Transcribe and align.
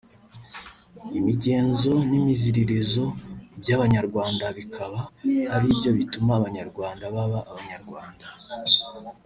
imigenzo 1.17 1.91
n’imiziririzo 2.09 3.05
by’Abanyarwanda 3.59 4.45
bikaba 4.57 4.99
aribyo 5.55 5.89
bituma 5.97 6.31
Abanyarwanda 6.39 7.03
baba 7.15 7.39
Abanyarwanda 7.51 8.25